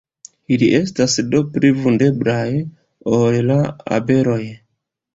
Ili 0.53 0.69
estas 0.77 1.17
do 1.35 1.43
pli 1.57 1.71
vundeblaj 1.83 2.49
ol 3.21 3.41
la 3.53 3.63
abeloj. 4.03 4.45